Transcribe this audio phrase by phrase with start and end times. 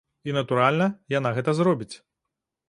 [0.29, 1.91] І, натуральна, яна гэта зробіць.